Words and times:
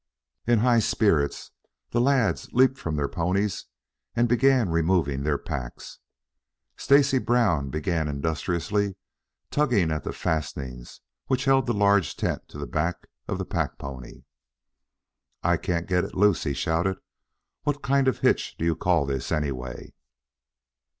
In 0.47 0.57
high 0.61 0.79
spirits, 0.79 1.51
the 1.91 2.01
lads 2.01 2.51
leaped 2.53 2.79
from 2.79 2.95
their 2.95 3.07
ponies 3.07 3.65
and 4.15 4.27
began 4.27 4.69
removing 4.71 5.21
their 5.21 5.37
packs. 5.37 5.99
Stacy 6.75 7.19
Brown 7.19 7.69
began 7.69 8.07
industriously 8.07 8.95
tugging 9.51 9.91
at 9.91 10.03
the 10.03 10.11
fastenings 10.11 11.01
which 11.27 11.45
held 11.45 11.67
the 11.67 11.73
large 11.75 12.17
tent 12.17 12.49
to 12.49 12.57
the 12.57 12.65
back 12.65 13.05
of 13.27 13.37
the 13.37 13.45
pack 13.45 13.77
pony. 13.77 14.23
"I 15.43 15.57
can't 15.57 15.85
get 15.87 16.03
it 16.03 16.15
loose," 16.15 16.45
he 16.45 16.53
shouted. 16.53 16.97
"What 17.61 17.83
kind 17.83 18.07
of 18.07 18.21
hitch 18.21 18.55
do 18.57 18.65
you 18.65 18.75
call 18.75 19.05
this, 19.05 19.31
anyway?" 19.31 19.93